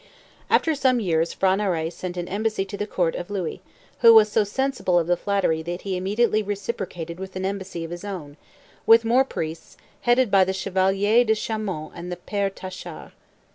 [0.49, 3.61] After some years P'hra Narai sent an embassy to the Court of Louis,
[3.99, 7.91] who was so sensible of the flattery that he immediately reciprocated with an embassy of
[7.91, 8.35] his own,
[8.87, 13.11] with more priests, headed by the Chevalier De Chaumont and the Père Tachard.